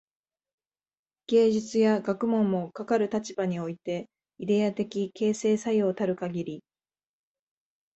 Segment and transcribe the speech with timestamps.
[1.27, 4.07] 芸術や学問も、かかる立場において
[4.39, 6.63] イデヤ的形成作用たるかぎり、